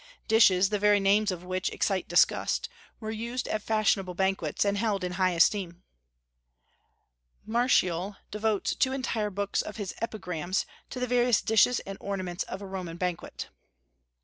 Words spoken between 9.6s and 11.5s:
of his "Epigrams" to the various